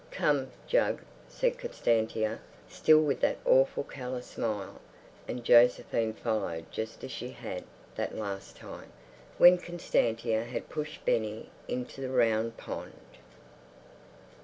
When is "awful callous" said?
3.45-4.25